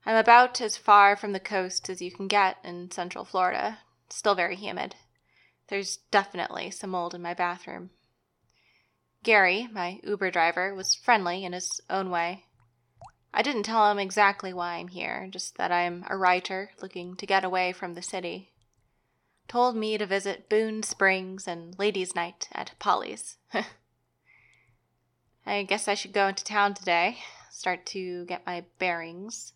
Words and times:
I'm 0.06 0.18
about 0.18 0.60
as 0.60 0.76
far 0.76 1.16
from 1.16 1.32
the 1.32 1.40
coast 1.40 1.90
as 1.90 2.02
you 2.02 2.12
can 2.12 2.28
get 2.28 2.58
in 2.66 2.92
central 2.92 3.24
Florida, 3.24 3.78
still 4.10 4.36
very 4.36 4.58
humid. 4.58 4.96
There's 5.70 5.98
definitely 6.12 6.72
some 6.72 6.92
mold 6.92 7.16
in 7.16 7.22
my 7.22 7.34
bathroom. 7.34 7.92
Gary, 9.24 9.70
my 9.72 10.00
Uber 10.04 10.32
driver, 10.32 10.76
was 10.76 10.96
friendly 10.96 11.46
in 11.46 11.54
his 11.54 11.80
own 11.90 12.10
way. 12.10 12.46
I 13.34 13.42
didn't 13.42 13.64
tell 13.64 13.90
him 13.90 13.98
exactly 13.98 14.54
why 14.54 14.76
I'm 14.76 14.90
here, 14.90 15.28
just 15.32 15.58
that 15.58 15.72
I'm 15.72 16.06
a 16.10 16.18
writer 16.18 16.72
looking 16.82 17.16
to 17.16 17.26
get 17.26 17.44
away 17.44 17.72
from 17.72 17.94
the 17.94 18.02
city. 18.02 18.52
Told 19.48 19.76
me 19.76 19.98
to 19.98 20.06
visit 20.06 20.50
Boone 20.50 20.84
Springs 20.84 21.48
and 21.48 21.78
Ladies' 21.80 22.16
Night 22.16 22.50
at 22.52 22.74
Polly's. 22.80 23.38
I 25.46 25.64
guess 25.64 25.88
I 25.88 25.94
should 25.94 26.14
go 26.14 26.28
into 26.28 26.44
town 26.44 26.74
today, 26.74 27.20
start 27.50 27.86
to 27.88 28.26
get 28.26 28.46
my 28.46 28.66
bearings. 28.78 29.54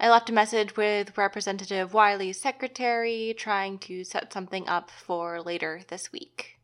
I 0.00 0.08
left 0.08 0.30
a 0.30 0.32
message 0.32 0.76
with 0.76 1.18
Representative 1.18 1.92
Wiley's 1.92 2.40
secretary 2.40 3.34
trying 3.36 3.80
to 3.80 4.04
set 4.04 4.32
something 4.32 4.68
up 4.68 4.92
for 4.92 5.42
later 5.42 5.80
this 5.88 6.12
week. 6.12 6.60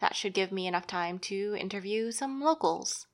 That 0.00 0.14
should 0.14 0.34
give 0.34 0.52
me 0.52 0.66
enough 0.66 0.86
time 0.86 1.18
to 1.20 1.56
interview 1.58 2.12
some 2.12 2.42
locals. 2.42 3.06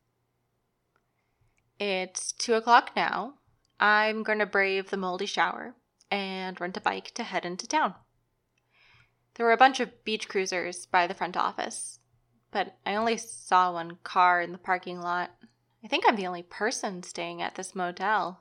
It's 1.78 2.32
two 2.32 2.54
o'clock 2.54 2.90
now. 2.96 3.34
I'm 3.78 4.24
going 4.24 4.40
to 4.40 4.46
brave 4.46 4.90
the 4.90 4.96
moldy 4.96 5.26
shower 5.26 5.76
and 6.10 6.60
rent 6.60 6.76
a 6.76 6.80
bike 6.80 7.12
to 7.14 7.22
head 7.22 7.44
into 7.44 7.68
town. 7.68 7.94
There 9.34 9.46
were 9.46 9.52
a 9.52 9.56
bunch 9.56 9.78
of 9.78 10.04
beach 10.04 10.28
cruisers 10.28 10.86
by 10.86 11.06
the 11.06 11.14
front 11.14 11.36
office, 11.36 12.00
but 12.50 12.76
I 12.84 12.96
only 12.96 13.18
saw 13.18 13.72
one 13.72 13.98
car 14.02 14.42
in 14.42 14.50
the 14.50 14.58
parking 14.58 15.00
lot. 15.00 15.30
I 15.84 15.86
think 15.86 16.04
I'm 16.08 16.16
the 16.16 16.26
only 16.26 16.42
person 16.42 17.04
staying 17.04 17.40
at 17.40 17.54
this 17.54 17.76
motel. 17.76 18.40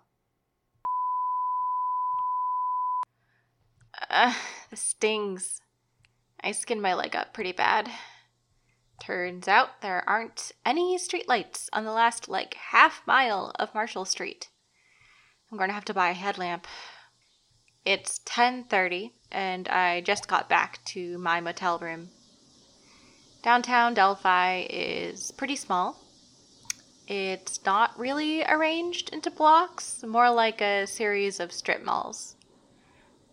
Uh, 4.09 4.33
the 4.69 4.75
stings. 4.75 5.61
I 6.43 6.51
skinned 6.51 6.81
my 6.81 6.93
leg 6.93 7.15
up 7.15 7.33
pretty 7.33 7.51
bad. 7.51 7.89
Turns 9.01 9.47
out 9.47 9.81
there 9.81 10.07
aren't 10.07 10.51
any 10.65 10.97
streetlights 10.97 11.69
on 11.73 11.85
the 11.85 11.91
last, 11.91 12.29
like, 12.29 12.53
half 12.53 13.01
mile 13.07 13.51
of 13.57 13.73
Marshall 13.73 14.05
Street. 14.05 14.49
I'm 15.51 15.57
going 15.57 15.69
to 15.69 15.73
have 15.73 15.85
to 15.85 15.93
buy 15.93 16.09
a 16.09 16.13
headlamp. 16.13 16.67
It's 17.83 18.19
10:30 18.19 19.11
and 19.31 19.67
I 19.67 20.01
just 20.01 20.27
got 20.27 20.47
back 20.47 20.83
to 20.85 21.17
my 21.17 21.41
motel 21.41 21.79
room. 21.79 22.09
Downtown 23.41 23.95
Delphi 23.95 24.67
is 24.69 25.31
pretty 25.31 25.55
small. 25.55 25.99
It's 27.07 27.59
not 27.65 27.97
really 27.97 28.43
arranged 28.43 29.09
into 29.09 29.31
blocks, 29.31 30.03
more 30.03 30.29
like 30.29 30.61
a 30.61 30.85
series 30.85 31.39
of 31.39 31.51
strip 31.51 31.83
malls. 31.83 32.35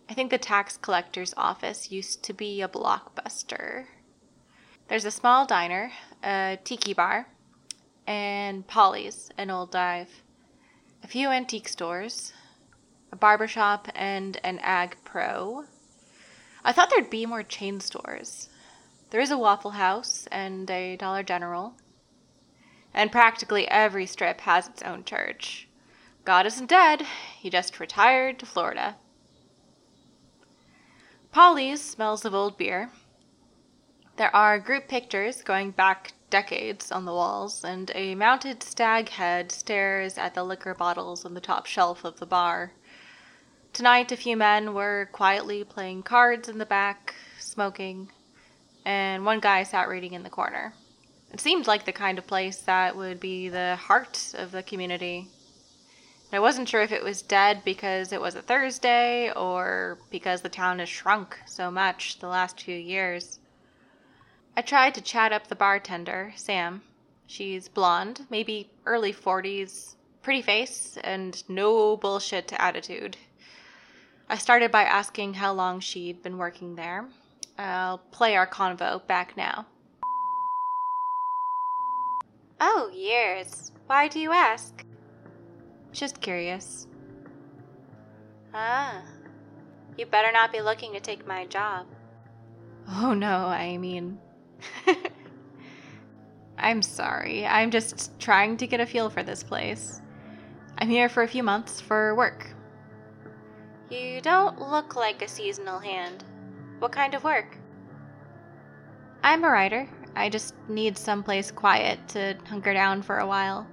I 0.09 0.15
think 0.15 0.31
the 0.31 0.39
tax 0.39 0.75
collector's 0.75 1.35
office 1.37 1.91
used 1.91 2.23
to 2.23 2.33
be 2.33 2.63
a 2.63 2.67
blockbuster. 2.67 3.85
There's 4.87 5.05
a 5.05 5.11
small 5.11 5.45
diner, 5.45 5.91
a 6.23 6.57
tiki 6.63 6.93
bar, 6.93 7.27
and 8.07 8.65
Polly's, 8.65 9.29
an 9.37 9.51
old 9.51 9.69
dive. 9.69 10.23
A 11.03 11.07
few 11.07 11.29
antique 11.29 11.67
stores, 11.67 12.33
a 13.11 13.15
barber 13.15 13.47
shop, 13.47 13.87
and 13.93 14.41
an 14.43 14.57
Ag 14.63 14.97
Pro. 15.05 15.65
I 16.63 16.71
thought 16.71 16.89
there'd 16.89 17.11
be 17.11 17.27
more 17.27 17.43
chain 17.43 17.79
stores. 17.79 18.49
There 19.11 19.21
is 19.21 19.29
a 19.29 19.37
Waffle 19.37 19.71
House 19.71 20.27
and 20.31 20.71
a 20.71 20.95
Dollar 20.95 21.21
General. 21.21 21.75
And 22.95 23.11
practically 23.11 23.67
every 23.67 24.07
strip 24.07 24.41
has 24.41 24.67
its 24.67 24.81
own 24.81 25.03
church. 25.03 25.67
God 26.25 26.47
isn't 26.47 26.67
dead, 26.67 27.05
he 27.37 27.51
just 27.51 27.79
retired 27.79 28.39
to 28.39 28.47
Florida. 28.47 28.95
Polly's 31.31 31.81
smells 31.81 32.25
of 32.25 32.33
old 32.33 32.57
beer. 32.57 32.89
There 34.17 34.35
are 34.35 34.57
group 34.57 34.87
pictures 34.87 35.43
going 35.43 35.71
back 35.71 36.13
decades 36.31 36.91
on 36.91 37.05
the 37.05 37.13
walls, 37.13 37.63
and 37.63 37.91
a 37.93 38.15
mounted 38.15 38.63
stag 38.63 39.09
head 39.09 39.51
stares 39.51 40.17
at 40.17 40.33
the 40.33 40.43
liquor 40.43 40.73
bottles 40.73 41.25
on 41.25 41.35
the 41.35 41.41
top 41.41 41.67
shelf 41.67 42.03
of 42.03 42.19
the 42.19 42.25
bar. 42.25 42.71
Tonight, 43.73 44.11
a 44.11 44.17
few 44.17 44.35
men 44.35 44.73
were 44.73 45.09
quietly 45.11 45.63
playing 45.63 46.01
cards 46.01 46.49
in 46.49 46.57
the 46.57 46.65
back, 46.65 47.13
smoking, 47.37 48.11
and 48.83 49.23
one 49.23 49.39
guy 49.39 49.61
sat 49.61 49.87
reading 49.87 50.13
in 50.13 50.23
the 50.23 50.29
corner. 50.29 50.73
It 51.31 51.39
seemed 51.39 51.67
like 51.67 51.85
the 51.85 51.91
kind 51.91 52.17
of 52.17 52.25
place 52.25 52.57
that 52.61 52.95
would 52.95 53.19
be 53.19 53.49
the 53.49 53.75
heart 53.75 54.33
of 54.33 54.51
the 54.51 54.63
community. 54.63 55.27
I 56.31 56.39
wasn't 56.39 56.69
sure 56.69 56.81
if 56.81 56.91
it 56.91 57.03
was 57.03 57.23
dead 57.23 57.63
because 57.65 58.11
it 58.11 58.21
was 58.21 58.35
a 58.35 58.41
Thursday 58.41 59.31
or 59.31 59.97
because 60.11 60.41
the 60.41 60.49
town 60.49 60.77
has 60.77 60.87
shrunk 60.87 61.39
so 61.47 61.71
much 61.71 62.19
the 62.19 62.27
last 62.27 62.61
few 62.61 62.75
years. 62.75 63.39
I 64.55 64.61
tried 64.61 64.93
to 64.95 65.01
chat 65.01 65.33
up 65.33 65.47
the 65.47 65.55
bartender, 65.55 66.33
Sam. 66.35 66.83
She's 67.25 67.67
blonde, 67.67 68.27
maybe 68.29 68.69
early 68.85 69.11
40s, 69.11 69.95
pretty 70.21 70.43
face, 70.43 70.97
and 71.03 71.43
no 71.49 71.97
bullshit 71.97 72.53
attitude. 72.53 73.17
I 74.29 74.37
started 74.37 74.69
by 74.71 74.83
asking 74.83 75.35
how 75.35 75.53
long 75.53 75.79
she'd 75.79 76.21
been 76.21 76.37
working 76.37 76.75
there. 76.75 77.07
I'll 77.57 77.97
play 77.97 78.35
our 78.35 78.45
convo 78.45 79.05
back 79.07 79.35
now. 79.35 79.65
Oh, 82.61 82.91
years. 82.93 83.71
Why 83.87 84.07
do 84.07 84.19
you 84.19 84.31
ask? 84.31 84.85
Just 85.91 86.21
curious. 86.21 86.87
Ah. 88.53 89.01
You 89.97 90.05
better 90.05 90.31
not 90.31 90.51
be 90.51 90.61
looking 90.61 90.93
to 90.93 90.99
take 90.99 91.27
my 91.27 91.45
job. 91.45 91.85
Oh 92.87 93.13
no, 93.13 93.47
I 93.47 93.77
mean. 93.77 94.19
I'm 96.57 96.81
sorry. 96.81 97.45
I'm 97.45 97.71
just 97.71 98.17
trying 98.19 98.57
to 98.57 98.67
get 98.67 98.79
a 98.79 98.85
feel 98.85 99.09
for 99.09 99.23
this 99.23 99.43
place. 99.43 100.01
I'm 100.77 100.89
here 100.89 101.09
for 101.09 101.23
a 101.23 101.27
few 101.27 101.43
months 101.43 101.81
for 101.81 102.15
work. 102.15 102.53
You 103.89 104.21
don't 104.21 104.59
look 104.59 104.95
like 104.95 105.21
a 105.21 105.27
seasonal 105.27 105.79
hand. 105.79 106.23
What 106.79 106.91
kind 106.91 107.13
of 107.13 107.23
work? 107.23 107.57
I'm 109.23 109.43
a 109.43 109.49
writer. 109.49 109.89
I 110.15 110.29
just 110.29 110.53
need 110.67 110.97
someplace 110.97 111.51
quiet 111.51 111.99
to 112.09 112.37
hunker 112.47 112.73
down 112.73 113.01
for 113.01 113.17
a 113.17 113.27
while. 113.27 113.67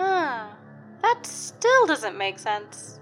Ah, 0.00 0.56
that 1.02 1.26
still 1.26 1.86
doesn't 1.86 2.16
make 2.16 2.38
sense. 2.38 2.98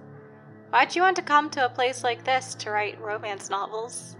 Why'd 0.71 0.97
you 0.97 1.03
want 1.03 1.17
to 1.17 1.23
come 1.23 1.49
to 1.51 1.65
a 1.65 1.71
place 1.71 2.03
like 2.03 2.25
this 2.25 2.55
to 2.57 2.71
write 2.71 3.01
romance 3.01 3.49
novels? 3.49 4.17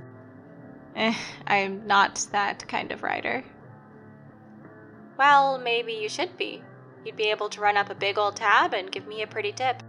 Eh, 0.95 1.15
I'm 1.47 1.87
not 1.87 2.27
that 2.33 2.67
kind 2.69 2.93
of 2.93 3.03
writer. 3.03 3.45
Well, 5.19 5.59
maybe 5.59 5.93
you 5.93 6.09
should 6.09 6.37
be. 6.37 6.63
You'd 7.05 7.17
be 7.17 7.31
able 7.31 7.49
to 7.51 7.61
run 7.61 7.77
up 7.77 7.91
a 7.91 7.95
big 7.95 8.17
old 8.17 8.37
tab 8.37 8.73
and 8.73 8.93
give 8.93 9.07
me 9.07 9.23
a 9.23 9.27
pretty 9.27 9.53
tip. 9.53 9.83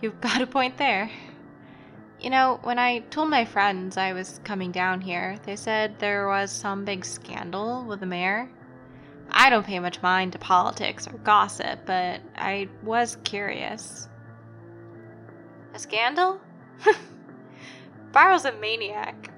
You've 0.00 0.20
got 0.20 0.40
a 0.40 0.46
point 0.46 0.78
there. 0.78 1.10
You 2.20 2.30
know, 2.30 2.60
when 2.62 2.78
I 2.78 3.00
told 3.00 3.30
my 3.30 3.44
friends 3.44 3.96
I 3.96 4.12
was 4.12 4.40
coming 4.44 4.70
down 4.70 5.00
here, 5.00 5.36
they 5.44 5.56
said 5.56 5.98
there 5.98 6.28
was 6.28 6.52
some 6.52 6.84
big 6.84 7.04
scandal 7.04 7.84
with 7.84 8.00
the 8.00 8.06
mayor. 8.06 8.48
I 9.42 9.50
don't 9.50 9.66
pay 9.66 9.80
much 9.80 10.00
mind 10.02 10.30
to 10.34 10.38
politics 10.38 11.08
or 11.08 11.18
gossip, 11.18 11.80
but 11.84 12.20
I 12.36 12.68
was 12.84 13.18
curious. 13.24 14.08
A 15.74 15.80
scandal? 15.80 16.40
Barrow's 18.12 18.44
a 18.44 18.52
maniac. 18.52 19.32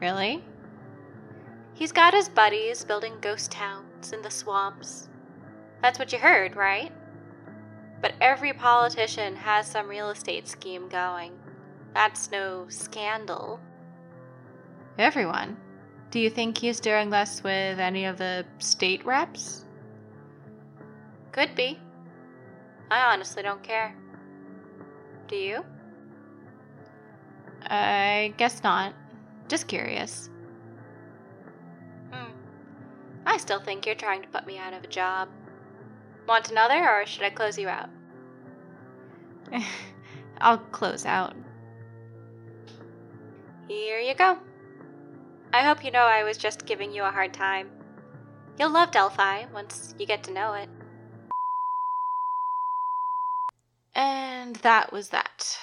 Really? 0.00 0.44
He's 1.72 1.90
got 1.90 2.14
his 2.14 2.28
buddies 2.28 2.84
building 2.84 3.14
ghost 3.20 3.50
towns 3.50 4.12
in 4.12 4.22
the 4.22 4.30
swamps. 4.30 5.08
That's 5.82 5.98
what 5.98 6.12
you 6.12 6.20
heard, 6.20 6.54
right? 6.54 6.92
But 8.00 8.14
every 8.20 8.52
politician 8.52 9.34
has 9.34 9.66
some 9.66 9.88
real 9.88 10.10
estate 10.10 10.46
scheme 10.46 10.88
going. 10.88 11.32
That's 11.94 12.30
no 12.30 12.66
scandal. 12.68 13.58
Everyone? 14.98 15.56
Do 16.14 16.20
you 16.20 16.30
think 16.30 16.56
he's 16.56 16.78
doing 16.78 17.10
this 17.10 17.42
with 17.42 17.80
any 17.80 18.04
of 18.04 18.18
the 18.18 18.46
state 18.60 19.04
reps? 19.04 19.64
Could 21.32 21.56
be. 21.56 21.80
I 22.88 23.12
honestly 23.12 23.42
don't 23.42 23.64
care. 23.64 23.96
Do 25.26 25.34
you? 25.34 25.64
I 27.62 28.32
guess 28.36 28.62
not. 28.62 28.94
Just 29.48 29.66
curious. 29.66 30.30
Hmm. 32.12 32.30
I 33.26 33.36
still 33.36 33.58
think 33.58 33.84
you're 33.84 33.96
trying 33.96 34.22
to 34.22 34.28
put 34.28 34.46
me 34.46 34.56
out 34.56 34.72
of 34.72 34.84
a 34.84 34.86
job. 34.86 35.28
Want 36.28 36.48
another, 36.48 36.88
or 36.88 37.06
should 37.06 37.24
I 37.24 37.30
close 37.30 37.58
you 37.58 37.66
out? 37.66 37.90
I'll 40.40 40.58
close 40.58 41.06
out. 41.06 41.34
Here 43.66 43.98
you 43.98 44.14
go. 44.14 44.38
I 45.54 45.62
hope 45.62 45.84
you 45.84 45.92
know 45.92 46.00
I 46.00 46.24
was 46.24 46.36
just 46.36 46.66
giving 46.66 46.92
you 46.92 47.04
a 47.04 47.12
hard 47.12 47.32
time. 47.32 47.70
You'll 48.58 48.72
love 48.72 48.90
Delphi 48.90 49.44
once 49.54 49.94
you 50.00 50.04
get 50.04 50.24
to 50.24 50.32
know 50.32 50.54
it. 50.54 50.68
And 53.94 54.56
that 54.56 54.92
was 54.92 55.10
that. 55.10 55.56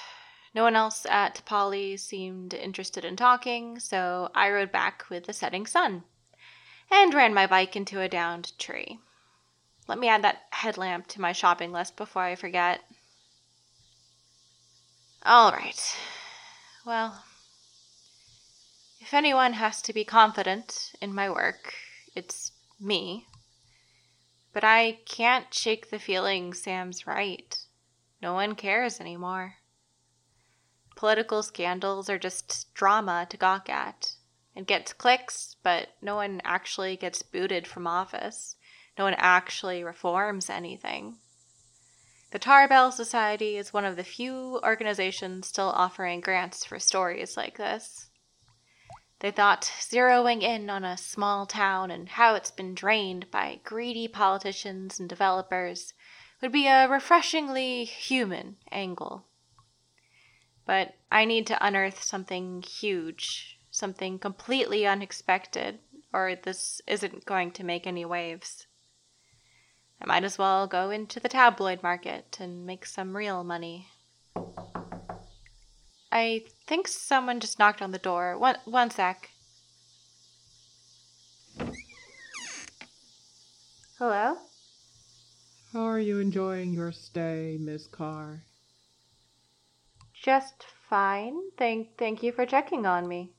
No 0.56 0.64
one 0.64 0.78
else 0.78 1.06
at 1.10 1.42
Polly 1.44 1.98
seemed 1.98 2.54
interested 2.54 3.04
in 3.04 3.18
talking, 3.18 3.80
so 3.80 4.32
I 4.34 4.50
rode 4.50 4.72
back 4.72 5.10
with 5.10 5.26
the 5.26 5.34
setting 5.34 5.68
sun 5.68 6.06
and 6.90 7.14
ran 7.14 7.34
my 7.34 7.46
bike 7.46 7.76
into 7.76 8.00
a 8.00 8.08
downed 8.08 8.58
tree. 8.58 9.02
Let 9.90 10.00
me 10.00 10.08
add 10.08 10.24
that 10.24 10.44
headlamp 10.52 11.08
to 11.08 11.22
my 11.22 11.34
shopping 11.34 11.74
list 11.74 11.98
before 11.98 12.24
I 12.24 12.36
forget. 12.36 12.80
All 15.26 15.52
right. 15.52 15.98
Well, 16.86 17.26
if 19.02 19.16
anyone 19.16 19.54
has 19.54 19.82
to 19.82 19.94
be 19.94 20.06
confident 20.06 20.94
in 21.02 21.12
my 21.14 21.28
work, 21.28 21.74
it's 22.16 22.52
me. 22.80 23.26
But 24.54 24.64
I 24.64 25.00
can't 25.06 25.52
shake 25.52 25.90
the 25.90 25.98
feeling 25.98 26.54
Sam's 26.54 27.08
right. 27.08 27.58
No 28.22 28.34
one 28.36 28.54
cares 28.54 29.02
anymore. 29.02 29.56
Political 30.96 31.42
scandals 31.42 32.12
are 32.12 32.20
just 32.20 32.72
drama 32.76 33.26
to 33.32 33.38
gawk 33.38 33.70
at. 33.70 34.14
It 34.56 34.68
gets 34.68 34.94
clicks, 34.94 35.56
but 35.64 35.90
no 36.00 36.16
one 36.16 36.40
actually 36.44 36.96
gets 36.96 37.24
booted 37.24 37.66
from 37.66 37.88
office. 37.88 38.56
No 39.00 39.06
one 39.06 39.16
actually 39.18 39.84
reforms 39.84 40.48
anything. 40.48 41.18
The 42.30 42.40
Tarbell 42.40 42.92
Society 42.92 43.58
is 43.58 43.74
one 43.74 43.86
of 43.86 43.96
the 43.96 44.04
few 44.04 44.60
organizations 44.64 45.48
still 45.48 45.70
offering 45.70 46.22
grants 46.22 46.64
for 46.64 46.78
stories 46.78 47.36
like 47.36 47.58
this. 47.58 48.11
They 49.22 49.30
thought 49.30 49.72
zeroing 49.80 50.42
in 50.42 50.68
on 50.72 50.84
a 50.84 50.98
small 50.98 51.46
town 51.46 51.92
and 51.92 52.10
how 52.10 52.34
it's 52.34 52.50
been 52.50 52.74
drained 52.74 53.30
by 53.30 53.60
greedy 53.64 54.08
politicians 54.08 55.00
and 55.00 55.08
developers 55.08 55.94
would 56.42 56.52
be 56.52 56.66
a 56.66 56.90
refreshingly 56.90 57.86
human 57.86 58.58
angle. 58.72 59.28
But 60.66 60.96
I 61.12 61.26
need 61.26 61.46
to 61.48 61.66
unearth 61.66 62.02
something 62.02 62.64
huge, 62.64 63.60
something 63.70 64.18
completely 64.18 64.88
unexpected, 64.88 65.78
or 66.12 66.36
this 66.36 66.82
isn't 66.88 67.26
going 67.26 67.52
to 67.52 67.64
make 67.64 67.86
any 67.86 68.06
waves. 68.06 68.66
I 70.02 70.08
might 70.08 70.24
as 70.24 70.40
well 70.40 70.66
go 70.66 70.90
into 70.90 71.20
the 71.20 71.30
tabloid 71.30 71.84
market 71.84 72.38
and 72.40 72.66
make 72.66 72.88
some 72.88 73.16
real 73.16 73.44
money. 73.44 73.88
I 76.12 76.44
think 76.68 76.88
someone 76.88 77.40
just 77.40 77.58
knocked 77.58 77.82
on 77.82 77.92
the 77.92 77.98
door. 77.98 78.38
One, 78.38 78.58
one 78.66 78.90
sec. 78.90 79.30
Hello? 83.98 84.38
How 85.74 85.84
are 85.84 86.00
you 86.00 86.20
enjoying 86.20 86.74
your 86.74 86.92
stay, 86.92 87.58
Miss 87.60 87.88
Carr? 87.88 88.44
Just 90.12 90.66
fine. 90.90 91.40
Thank 91.58 91.98
thank 91.98 92.22
you 92.22 92.32
for 92.32 92.46
checking 92.46 92.86
on 92.86 93.08
me. 93.08 93.32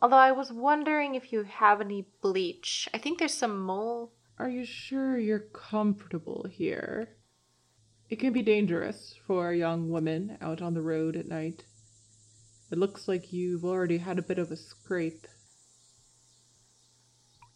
Although 0.00 0.16
I 0.16 0.32
was 0.32 0.52
wondering 0.52 1.14
if 1.14 1.32
you 1.32 1.42
have 1.42 1.80
any 1.80 2.06
bleach. 2.22 2.88
I 2.94 2.98
think 2.98 3.18
there's 3.18 3.34
some 3.34 3.60
mole. 3.60 4.12
Are 4.38 4.48
you 4.48 4.64
sure 4.64 5.18
you're 5.18 5.50
comfortable 5.52 6.46
here? 6.50 7.17
It 8.10 8.18
can 8.18 8.32
be 8.32 8.42
dangerous 8.42 9.14
for 9.26 9.50
a 9.50 9.56
young 9.56 9.90
woman 9.90 10.38
out 10.40 10.62
on 10.62 10.72
the 10.72 10.80
road 10.80 11.14
at 11.14 11.28
night. 11.28 11.64
It 12.70 12.78
looks 12.78 13.06
like 13.06 13.32
you've 13.32 13.64
already 13.64 13.98
had 13.98 14.18
a 14.18 14.22
bit 14.22 14.38
of 14.38 14.50
a 14.50 14.56
scrape. 14.56 15.26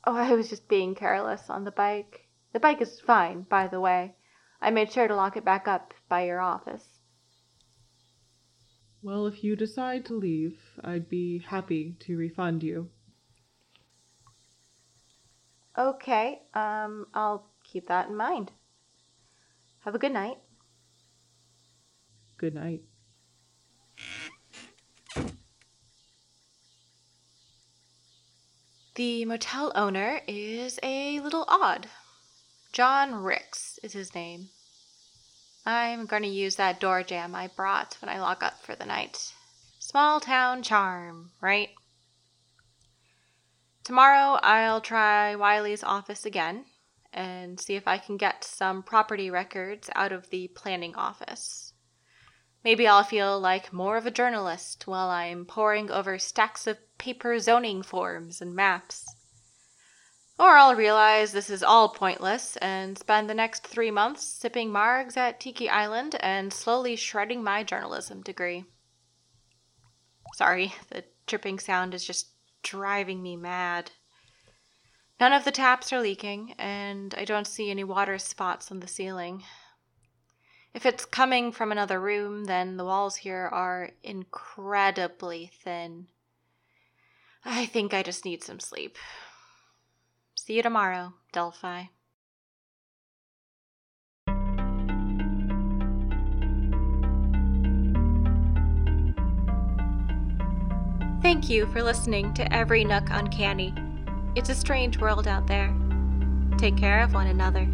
Oh, 0.05 0.15
I 0.15 0.35
was 0.35 0.51
just 0.51 0.69
being 0.69 0.95
careless 0.95 1.49
on 1.49 1.65
the 1.65 1.71
bike. 1.71 2.29
The 2.53 2.61
bike 2.61 2.83
is 2.83 3.01
fine, 3.01 3.43
by 3.43 3.67
the 3.67 3.81
way. 3.81 4.15
I 4.61 4.71
made 4.71 4.93
sure 4.93 5.09
to 5.09 5.17
lock 5.17 5.37
it 5.37 5.45
back 5.45 5.67
up 5.67 5.95
by 6.09 6.27
your 6.27 6.41
office. 6.41 6.87
Well, 9.03 9.27
if 9.27 9.43
you 9.43 9.57
decide 9.57 10.05
to 10.07 10.15
leave, 10.15 10.61
I'd 10.85 11.09
be 11.09 11.39
happy 11.39 11.97
to 12.01 12.17
refund 12.17 12.63
you. 12.63 12.91
Okay, 15.77 16.43
um, 16.55 17.07
I'll 17.15 17.47
keep 17.65 17.89
that 17.89 18.09
in 18.09 18.17
mind. 18.17 18.53
Have 19.85 19.97
a 19.97 19.99
good 19.99 20.13
night. 20.13 20.39
Good 22.39 22.55
night. 22.55 22.83
The 28.95 29.25
motel 29.25 29.73
owner 29.75 30.21
is 30.29 30.79
a 30.85 31.19
little 31.19 31.45
odd. 31.49 31.89
John 32.73 33.15
Ricks 33.15 33.81
is 33.83 33.93
his 33.93 34.15
name. 34.15 34.51
I'm 35.67 36.07
going 36.07 36.23
to 36.23 36.29
use 36.29 36.57
that 36.57 36.79
door 36.79 37.03
jamb 37.03 37.35
I 37.35 37.49
brought 37.49 37.97
when 38.01 38.09
I 38.09 38.21
lock 38.21 38.45
up 38.45 38.63
for 38.63 38.77
the 38.77 38.87
night. 38.87 39.33
Small 39.81 40.21
town 40.21 40.63
charm, 40.63 41.33
right? 41.41 41.71
Tomorrow 43.83 44.39
I'll 44.43 44.81
try 44.81 45.35
Wiley's 45.35 45.83
office 45.83 46.25
again 46.25 46.67
and 47.13 47.61
see 47.61 47.75
if 47.75 47.87
I 47.87 47.99
can 47.99 48.17
get 48.17 48.45
some 48.45 48.83
property 48.83 49.31
records 49.31 49.91
out 49.95 50.13
of 50.13 50.31
the 50.31 50.49
planning 50.49 50.95
office. 50.95 51.73
Maybe 52.65 52.87
I'll 52.87 53.03
feel 53.03 53.41
like 53.41 53.73
more 53.73 53.97
of 53.97 54.07
a 54.07 54.11
journalist 54.11 54.87
while 54.87 55.11
I'm 55.11 55.45
poring 55.45 55.91
over 55.91 56.19
stacks 56.19 56.67
of 56.67 56.79
paper 56.97 57.39
zoning 57.39 57.83
forms 57.83 58.41
and 58.41 58.55
maps. 58.55 59.05
Or 60.39 60.57
I'll 60.57 60.75
realize 60.75 61.33
this 61.33 61.51
is 61.51 61.63
all 61.63 61.89
pointless 61.89 62.57
and 62.59 62.99
spend 62.99 63.29
the 63.29 63.35
next 63.35 63.67
three 63.67 63.91
months 63.91 64.25
sipping 64.25 64.71
margs 64.71 65.17
at 65.17 65.41
Tiki 65.41 65.69
Island 65.69 66.17
and 66.21 66.53
slowly 66.53 66.97
shredding 66.97 67.43
my 67.43 67.63
journalism 67.63 68.23
degree. 68.23 68.65
Sorry, 70.35 70.75
the 70.89 71.05
dripping 71.27 71.59
sound 71.59 71.95
is 71.95 72.05
just 72.05 72.29
driving 72.63 73.23
me 73.23 73.37
mad. 73.37 73.91
None 75.21 75.33
of 75.33 75.45
the 75.45 75.53
taps 75.53 75.93
are 75.93 76.01
leaking, 76.01 76.55
and 76.59 77.15
I 77.17 77.25
don't 77.25 77.47
see 77.47 77.71
any 77.71 77.85
water 77.85 78.19
spots 78.19 78.71
on 78.71 78.81
the 78.81 78.89
ceiling. 78.89 79.45
If 80.75 80.87
it's 80.87 81.05
coming 81.05 81.53
from 81.53 81.71
another 81.71 82.01
room, 82.01 82.45
then 82.45 82.77
the 82.77 82.85
walls 82.85 83.17
here 83.17 83.49
are 83.53 83.91
incredibly 84.03 85.51
thin. 85.63 86.07
I 87.45 87.67
think 87.67 87.93
I 87.93 88.03
just 88.03 88.25
need 88.25 88.43
some 88.43 88.59
sleep. 88.59 88.97
See 90.35 90.55
you 90.55 90.63
tomorrow, 90.63 91.13
Delphi. 91.33 91.85
Thank 101.23 101.49
you 101.49 101.67
for 101.67 101.83
listening 101.83 102.35
to 102.35 102.53
Every 102.53 102.85
Nook 102.85 103.05
Uncanny. 103.11 103.75
It's 104.35 104.49
a 104.49 104.55
strange 104.55 104.99
world 104.99 105.29
out 105.29 105.47
there. 105.47 105.75
Take 106.57 106.79
care 106.79 107.03
of 107.03 107.13
one 107.13 107.27
another. 107.27 107.67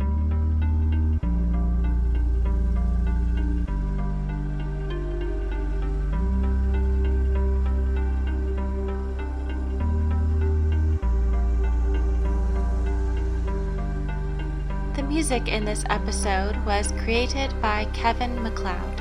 The 14.97 15.05
music 15.05 15.47
in 15.47 15.65
this 15.65 15.85
episode 15.91 16.57
was 16.67 16.91
created 17.05 17.55
by 17.63 17.85
Kevin 17.93 18.43
MacLeod. 18.43 19.01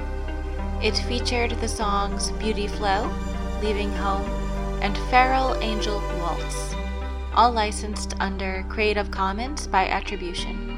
It 0.84 0.96
featured 0.96 1.52
the 1.60 1.68
songs 1.68 2.30
Beauty 2.34 2.68
Flow, 2.68 3.12
Leaving 3.64 3.92
Home, 3.94 4.30
and 4.84 4.96
Feral 5.10 5.56
Angel 5.56 6.00
Waltz, 6.20 6.77
all 7.38 7.52
licensed 7.52 8.16
under 8.20 8.66
Creative 8.68 9.12
Commons 9.12 9.68
by 9.68 9.88
Attribution. 9.88 10.74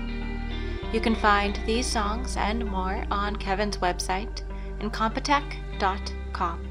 You 0.92 1.00
can 1.00 1.16
find 1.16 1.58
these 1.66 1.88
songs 1.88 2.36
and 2.36 2.66
more 2.66 3.06
on 3.10 3.38
Kevin's 3.38 3.78
website, 3.78 4.44
incompetech.com. 4.82 6.69